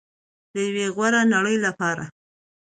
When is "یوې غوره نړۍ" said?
0.65-1.55